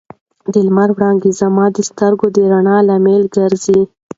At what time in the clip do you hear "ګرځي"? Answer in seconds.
3.35-3.81